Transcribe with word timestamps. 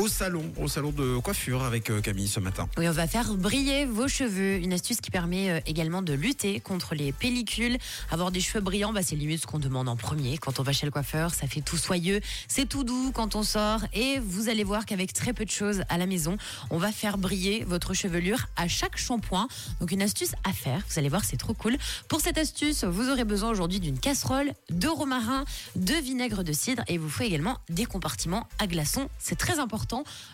Au 0.00 0.08
salon, 0.08 0.52
au 0.60 0.66
salon 0.66 0.90
de 0.90 1.18
coiffure 1.18 1.62
avec 1.62 1.88
euh, 1.88 2.00
Camille 2.00 2.26
ce 2.26 2.40
matin. 2.40 2.68
Oui, 2.78 2.88
on 2.88 2.92
va 2.92 3.06
faire 3.06 3.32
briller 3.34 3.84
vos 3.84 4.08
cheveux. 4.08 4.56
Une 4.56 4.72
astuce 4.72 5.00
qui 5.00 5.12
permet 5.12 5.50
euh, 5.50 5.60
également 5.66 6.02
de 6.02 6.12
lutter 6.14 6.58
contre 6.58 6.96
les 6.96 7.12
pellicules. 7.12 7.78
Avoir 8.10 8.32
des 8.32 8.40
cheveux 8.40 8.60
brillants, 8.60 8.92
bah, 8.92 9.04
c'est 9.04 9.14
limite 9.14 9.42
ce 9.42 9.46
qu'on 9.46 9.60
demande 9.60 9.88
en 9.88 9.94
premier 9.94 10.36
quand 10.38 10.58
on 10.58 10.64
va 10.64 10.72
chez 10.72 10.84
le 10.84 10.90
coiffeur. 10.90 11.32
Ça 11.32 11.46
fait 11.46 11.60
tout 11.60 11.76
soyeux, 11.76 12.20
c'est 12.48 12.68
tout 12.68 12.82
doux 12.82 13.12
quand 13.14 13.36
on 13.36 13.44
sort. 13.44 13.82
Et 13.92 14.18
vous 14.18 14.48
allez 14.48 14.64
voir 14.64 14.84
qu'avec 14.84 15.12
très 15.12 15.32
peu 15.32 15.44
de 15.44 15.50
choses 15.50 15.84
à 15.88 15.96
la 15.96 16.06
maison, 16.06 16.38
on 16.70 16.78
va 16.78 16.90
faire 16.90 17.16
briller 17.16 17.62
votre 17.62 17.94
chevelure 17.94 18.48
à 18.56 18.66
chaque 18.66 18.96
shampoing. 18.96 19.46
Donc 19.78 19.92
une 19.92 20.02
astuce 20.02 20.32
à 20.42 20.52
faire. 20.52 20.82
Vous 20.90 20.98
allez 20.98 21.08
voir, 21.08 21.24
c'est 21.24 21.36
trop 21.36 21.54
cool. 21.54 21.76
Pour 22.08 22.20
cette 22.20 22.38
astuce, 22.38 22.82
vous 22.82 23.10
aurez 23.10 23.24
besoin 23.24 23.48
aujourd'hui 23.48 23.78
d'une 23.78 24.00
casserole, 24.00 24.54
de 24.70 24.88
romarin, 24.88 25.44
de 25.76 25.94
vinaigre 25.94 26.42
de 26.42 26.52
cidre 26.52 26.82
et 26.88 26.98
vous 26.98 27.08
faut 27.08 27.22
également 27.22 27.58
des 27.68 27.84
compartiments 27.84 28.48
à 28.58 28.66
glaçons. 28.66 29.08
C'est 29.20 29.38
très 29.38 29.60
important. 29.60 29.83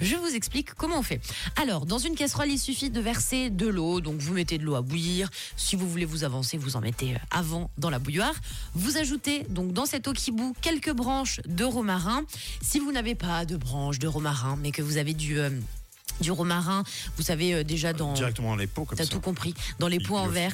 Je 0.00 0.16
vous 0.16 0.34
explique 0.34 0.74
comment 0.74 0.98
on 0.98 1.02
fait. 1.02 1.20
Alors, 1.60 1.86
dans 1.86 1.98
une 1.98 2.14
casserole, 2.14 2.50
il 2.50 2.58
suffit 2.58 2.90
de 2.90 3.00
verser 3.00 3.50
de 3.50 3.66
l'eau. 3.66 4.00
Donc, 4.00 4.20
vous 4.20 4.34
mettez 4.34 4.58
de 4.58 4.64
l'eau 4.64 4.74
à 4.74 4.82
bouillir. 4.82 5.28
Si 5.56 5.76
vous 5.76 5.88
voulez 5.88 6.04
vous 6.04 6.24
avancer, 6.24 6.56
vous 6.58 6.76
en 6.76 6.80
mettez 6.80 7.14
euh, 7.14 7.18
avant 7.30 7.70
dans 7.78 7.90
la 7.90 7.98
bouilloire. 7.98 8.34
Vous 8.74 8.96
ajoutez 8.96 9.44
donc 9.48 9.72
dans 9.72 9.86
cette 9.86 10.08
eau 10.08 10.12
qui 10.12 10.30
bout 10.30 10.54
quelques 10.60 10.92
branches 10.92 11.40
de 11.46 11.64
romarin. 11.64 12.24
Si 12.60 12.78
vous 12.78 12.92
n'avez 12.92 13.14
pas 13.14 13.44
de 13.44 13.56
branches 13.56 13.98
de 13.98 14.08
romarin, 14.08 14.56
mais 14.60 14.70
que 14.70 14.82
vous 14.82 14.96
avez 14.96 15.14
du 15.14 15.38
euh, 15.38 15.50
du 16.20 16.30
romarin, 16.30 16.84
vous 17.16 17.22
savez 17.22 17.54
euh, 17.54 17.64
déjà 17.64 17.92
dans 17.92 18.12
Directement 18.12 18.50
dans 18.50 18.56
les 18.56 18.66
pots 18.66 18.84
comme 18.84 18.96
T'as 18.98 19.04
ça. 19.04 19.10
tout 19.10 19.20
compris. 19.20 19.54
Dans 19.78 19.88
les 19.88 19.98
pots 20.00 20.16
en 20.16 20.28
verre, 20.28 20.52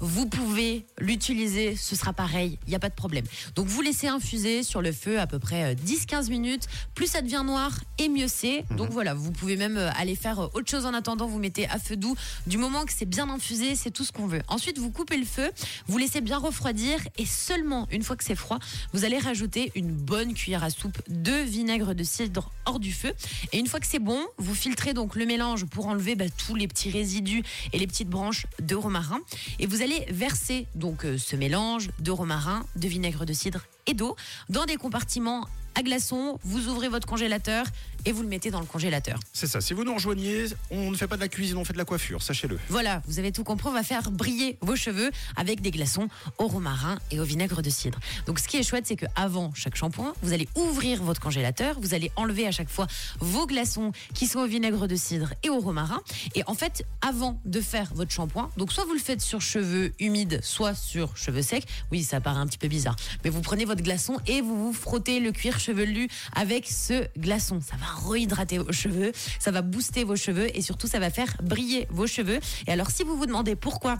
vous 0.00 0.26
pouvez 0.26 0.86
l'utiliser, 0.98 1.76
ce 1.76 1.96
sera 1.96 2.12
pareil, 2.12 2.58
il 2.66 2.70
n'y 2.70 2.76
a 2.76 2.78
pas 2.78 2.88
de 2.88 2.94
problème. 2.94 3.24
Donc 3.54 3.66
vous 3.66 3.82
laissez 3.82 4.06
infuser 4.08 4.62
sur 4.62 4.82
le 4.82 4.92
feu 4.92 5.18
à 5.18 5.26
peu 5.26 5.38
près 5.38 5.72
euh, 5.72 5.74
10-15 5.74 6.30
minutes. 6.30 6.66
Plus 6.94 7.06
ça 7.06 7.22
devient 7.22 7.42
noir 7.44 7.72
et 7.98 8.08
mieux 8.08 8.28
c'est. 8.28 8.64
Mhm. 8.70 8.76
Donc 8.76 8.90
voilà, 8.90 9.14
vous 9.14 9.32
pouvez 9.32 9.56
même 9.56 9.76
euh, 9.76 9.90
aller 9.96 10.14
faire 10.14 10.40
euh, 10.40 10.48
autre 10.54 10.70
chose 10.70 10.86
en 10.86 10.94
attendant. 10.94 11.26
Vous 11.26 11.38
mettez 11.38 11.68
à 11.68 11.78
feu 11.78 11.96
doux. 11.96 12.16
Du 12.46 12.58
moment 12.58 12.84
que 12.84 12.92
c'est 12.92 13.06
bien 13.08 13.28
infusé, 13.30 13.74
c'est 13.74 13.90
tout 13.90 14.04
ce 14.04 14.12
qu'on 14.12 14.26
veut. 14.26 14.42
Ensuite, 14.48 14.78
vous 14.78 14.90
coupez 14.90 15.16
le 15.16 15.24
feu, 15.24 15.50
vous 15.86 15.98
laissez 15.98 16.20
bien 16.20 16.38
refroidir 16.38 17.00
et 17.16 17.26
seulement 17.26 17.86
une 17.90 18.02
fois 18.02 18.16
que 18.16 18.24
c'est 18.24 18.34
froid, 18.34 18.58
vous 18.92 19.04
allez 19.04 19.18
rajouter 19.18 19.72
une 19.74 19.90
bonne 19.90 20.34
cuillère 20.34 20.62
à 20.64 20.70
soupe 20.70 20.98
de 21.08 21.32
vinaigre 21.32 21.94
de 21.94 22.04
cidre 22.04 22.50
hors 22.66 22.78
du 22.78 22.92
feu. 22.92 23.12
Et 23.52 23.58
une 23.58 23.66
fois 23.66 23.80
que 23.80 23.86
c'est 23.86 23.98
bon, 23.98 24.24
vous 24.38 24.54
filtrez 24.54 24.94
donc 24.98 25.14
le 25.14 25.26
mélange 25.26 25.64
pour 25.64 25.86
enlever 25.86 26.16
bah, 26.16 26.24
tous 26.36 26.56
les 26.56 26.66
petits 26.66 26.90
résidus 26.90 27.44
et 27.72 27.78
les 27.78 27.86
petites 27.86 28.08
branches 28.08 28.46
de 28.60 28.74
romarin. 28.74 29.20
Et 29.60 29.66
vous 29.66 29.80
allez 29.80 30.04
verser 30.10 30.66
donc 30.74 31.04
euh, 31.04 31.16
ce 31.16 31.36
mélange 31.36 31.90
de 32.00 32.10
romarin, 32.10 32.66
de 32.74 32.88
vinaigre 32.88 33.24
de 33.24 33.32
cidre 33.32 33.60
et 33.88 33.94
d'eau 33.94 34.14
dans 34.48 34.66
des 34.66 34.76
compartiments 34.76 35.48
à 35.74 35.82
glaçons. 35.82 36.38
Vous 36.44 36.68
ouvrez 36.68 36.88
votre 36.88 37.06
congélateur 37.06 37.66
et 38.04 38.12
vous 38.12 38.22
le 38.22 38.28
mettez 38.28 38.50
dans 38.50 38.60
le 38.60 38.66
congélateur. 38.66 39.18
C'est 39.32 39.46
ça. 39.46 39.60
Si 39.60 39.74
vous 39.74 39.84
nous 39.84 39.94
rejoignez, 39.94 40.46
on 40.70 40.90
ne 40.90 40.96
fait 40.96 41.06
pas 41.06 41.16
de 41.16 41.20
la 41.20 41.28
cuisine, 41.28 41.56
on 41.56 41.64
fait 41.64 41.72
de 41.72 41.78
la 41.78 41.84
coiffure, 41.84 42.22
sachez-le. 42.22 42.58
Voilà, 42.68 43.02
vous 43.06 43.18
avez 43.18 43.32
tout 43.32 43.44
compris. 43.44 43.68
On 43.68 43.72
va 43.72 43.82
faire 43.82 44.10
briller 44.10 44.56
vos 44.60 44.76
cheveux 44.76 45.10
avec 45.36 45.60
des 45.60 45.70
glaçons 45.70 46.08
au 46.38 46.46
romarin 46.46 46.98
et 47.10 47.20
au 47.20 47.24
vinaigre 47.24 47.60
de 47.60 47.70
cidre. 47.70 47.98
Donc, 48.26 48.38
ce 48.38 48.48
qui 48.48 48.56
est 48.56 48.62
chouette, 48.62 48.86
c'est 48.86 48.96
que 48.96 49.06
avant 49.14 49.52
chaque 49.54 49.76
shampoing, 49.76 50.14
vous 50.22 50.32
allez 50.32 50.48
ouvrir 50.56 51.02
votre 51.02 51.20
congélateur. 51.20 51.78
Vous 51.80 51.92
allez 51.92 52.10
enlever 52.16 52.46
à 52.46 52.52
chaque 52.52 52.70
fois 52.70 52.86
vos 53.20 53.46
glaçons 53.46 53.92
qui 54.14 54.26
sont 54.26 54.40
au 54.40 54.46
vinaigre 54.46 54.86
de 54.86 54.96
cidre 54.96 55.34
et 55.42 55.50
au 55.50 55.58
romarin. 55.58 56.00
Et 56.34 56.42
en 56.46 56.54
fait, 56.54 56.84
avant 57.06 57.40
de 57.44 57.60
faire 57.60 57.92
votre 57.94 58.12
shampoing, 58.12 58.50
donc 58.56 58.72
soit 58.72 58.84
vous 58.84 58.94
le 58.94 59.00
faites 59.00 59.20
sur 59.20 59.40
cheveux 59.40 59.92
humides, 59.98 60.40
soit 60.42 60.74
sur 60.74 61.16
cheveux 61.16 61.42
secs. 61.42 61.66
Oui, 61.90 62.04
ça 62.04 62.20
paraît 62.20 62.40
un 62.40 62.46
petit 62.46 62.58
peu 62.58 62.68
bizarre, 62.68 62.96
mais 63.24 63.30
vous 63.30 63.42
prenez 63.42 63.64
votre 63.64 63.77
glaçon 63.82 64.18
et 64.26 64.40
vous 64.40 64.66
vous 64.66 64.72
frottez 64.72 65.20
le 65.20 65.32
cuir 65.32 65.58
chevelu 65.58 66.08
avec 66.34 66.66
ce 66.66 67.06
glaçon. 67.18 67.60
Ça 67.60 67.76
va 67.76 67.86
rehydrater 68.08 68.58
vos 68.58 68.72
cheveux, 68.72 69.12
ça 69.38 69.50
va 69.50 69.62
booster 69.62 70.04
vos 70.04 70.16
cheveux 70.16 70.56
et 70.56 70.62
surtout 70.62 70.86
ça 70.86 70.98
va 70.98 71.10
faire 71.10 71.36
briller 71.42 71.86
vos 71.90 72.06
cheveux. 72.06 72.40
Et 72.66 72.72
alors 72.72 72.90
si 72.90 73.02
vous 73.02 73.16
vous 73.16 73.26
demandez 73.26 73.56
pourquoi 73.56 73.98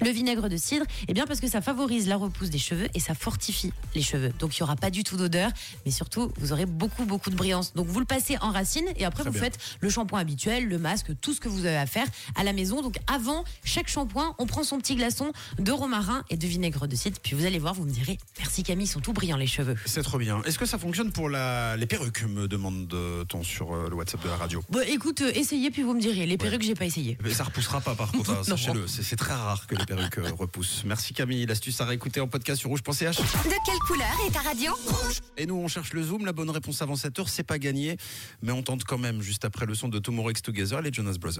le 0.00 0.10
vinaigre 0.10 0.48
de 0.48 0.56
cidre, 0.56 0.84
eh 1.08 1.14
bien 1.14 1.26
parce 1.26 1.40
que 1.40 1.48
ça 1.48 1.60
favorise 1.60 2.08
la 2.08 2.16
repousse 2.16 2.50
des 2.50 2.58
cheveux 2.58 2.88
et 2.94 3.00
ça 3.00 3.14
fortifie 3.14 3.72
les 3.94 4.02
cheveux. 4.02 4.32
Donc 4.38 4.56
il 4.56 4.62
n'y 4.62 4.64
aura 4.64 4.76
pas 4.76 4.90
du 4.90 5.04
tout 5.04 5.16
d'odeur, 5.16 5.50
mais 5.84 5.92
surtout 5.92 6.32
vous 6.38 6.52
aurez 6.52 6.66
beaucoup 6.66 7.04
beaucoup 7.04 7.30
de 7.30 7.36
brillance. 7.36 7.74
Donc 7.74 7.86
vous 7.86 8.00
le 8.00 8.06
passez 8.06 8.36
en 8.40 8.50
racine 8.50 8.84
et 8.96 9.04
après 9.04 9.22
Très 9.22 9.30
vous 9.30 9.34
bien. 9.34 9.44
faites 9.44 9.58
le 9.80 9.90
shampoing 9.90 10.20
habituel, 10.20 10.66
le 10.68 10.78
masque, 10.78 11.08
tout 11.20 11.32
ce 11.34 11.40
que 11.40 11.48
vous 11.48 11.66
avez 11.66 11.76
à 11.76 11.86
faire 11.86 12.06
à 12.34 12.44
la 12.44 12.52
maison. 12.52 12.82
Donc 12.82 12.96
avant 13.06 13.44
chaque 13.64 13.88
shampoing, 13.88 14.34
on 14.38 14.46
prend 14.46 14.64
son 14.64 14.78
petit 14.78 14.96
glaçon 14.96 15.32
de 15.58 15.72
romarin 15.72 16.24
et 16.30 16.36
de 16.36 16.46
vinaigre 16.46 16.86
de 16.86 16.96
cidre. 16.96 17.18
Puis 17.22 17.34
vous 17.36 17.44
allez 17.44 17.58
voir, 17.58 17.74
vous 17.74 17.84
me 17.84 17.90
direz, 17.90 18.18
merci 18.38 18.62
Camille, 18.62 18.86
ils 18.86 18.88
sont 18.88 19.00
tout 19.00 19.12
brillants 19.12 19.36
les 19.36 19.46
cheveux. 19.46 19.76
C'est 19.86 20.02
trop 20.02 20.18
bien. 20.18 20.42
Est-ce 20.44 20.58
que 20.58 20.66
ça 20.66 20.78
fonctionne 20.78 21.12
pour 21.12 21.28
la... 21.28 21.76
les 21.76 21.86
perruques, 21.86 22.22
me 22.24 22.48
demande-t-on 22.48 23.42
sur 23.42 23.74
euh, 23.74 23.88
le 23.90 23.96
WhatsApp 23.96 24.22
de 24.22 24.28
la 24.28 24.36
radio? 24.36 24.62
Bon, 24.70 24.80
écoute, 24.86 25.20
euh, 25.22 25.32
essayez 25.34 25.70
puis 25.70 25.82
vous 25.82 25.94
me 25.94 26.00
direz. 26.00 26.26
Les 26.26 26.36
perruques, 26.38 26.62
j'ai 26.62 26.74
pas 26.74 26.86
essayé. 26.86 27.18
Mais 27.22 27.30
ça 27.34 27.44
repoussera 27.44 27.80
pas 27.80 27.94
par 27.94 28.12
contre, 28.12 28.30
hein, 28.30 28.42
sachez-le. 28.44 28.86
C'est 28.86 29.02
c'est 29.02 29.16
très 29.16 29.34
rare 29.34 29.66
que 29.66 29.74
les 29.74 29.86
euh, 29.90 30.32
repoussent. 30.38 30.82
Merci 30.84 31.14
Camille. 31.14 31.46
L'astuce 31.46 31.80
à 31.80 31.84
réécouter 31.84 32.20
en 32.20 32.28
podcast 32.28 32.60
sur 32.60 32.70
rouge.ch. 32.70 33.16
De 33.16 33.66
quelle 33.66 33.78
couleur 33.86 34.06
est 34.26 34.30
ta 34.32 34.40
radio 34.40 34.72
Et 35.36 35.46
nous, 35.46 35.56
on 35.56 35.68
cherche 35.68 35.92
le 35.92 36.02
zoom. 36.02 36.24
La 36.24 36.32
bonne 36.32 36.50
réponse 36.50 36.82
avant 36.82 36.96
7 36.96 37.18
heures, 37.18 37.28
c'est 37.28 37.44
pas 37.44 37.58
gagné. 37.58 37.96
Mais 38.42 38.52
on 38.52 38.62
tente 38.62 38.84
quand 38.84 38.98
même 38.98 39.22
juste 39.22 39.44
après 39.44 39.66
le 39.66 39.74
son 39.74 39.88
de 39.88 39.98
Tomorrow 39.98 40.30
X 40.30 40.42
Together, 40.42 40.82
les 40.82 40.92
Jonas 40.92 41.16
Brothers. 41.20 41.38